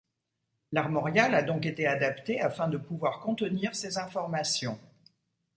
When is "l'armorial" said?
0.71-1.35